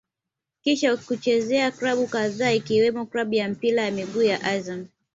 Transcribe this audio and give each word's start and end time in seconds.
Kisha 0.63 0.97
kuzichezea 0.97 1.71
klabu 1.71 2.07
kadhaa 2.07 2.53
zikiwemo 2.53 3.05
klabu 3.05 3.33
ya 3.35 3.49
mpira 3.49 3.83
wa 3.83 3.91
miguu 3.91 4.21
ya 4.21 4.43
Azam 4.43 4.87